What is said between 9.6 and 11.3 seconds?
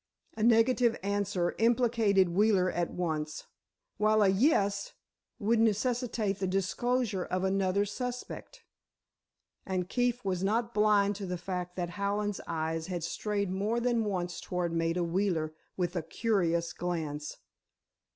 And Keefe was not blind to